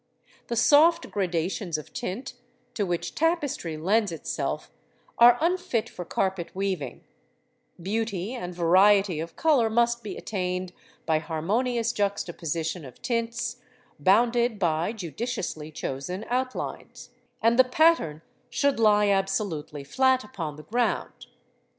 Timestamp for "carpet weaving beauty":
6.05-8.33